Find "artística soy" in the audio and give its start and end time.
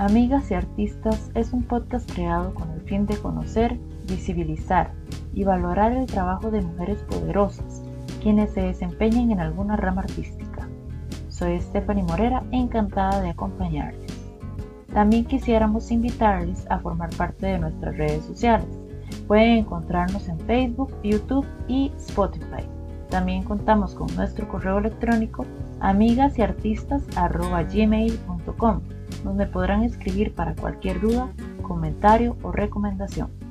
10.00-11.60